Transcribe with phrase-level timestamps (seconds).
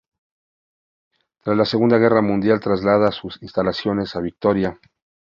[1.43, 4.79] Tras la Segunda Guerra Mundial traslada sus instalaciones a Vitoria.